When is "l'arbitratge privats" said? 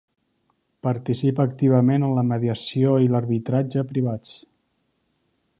3.15-4.37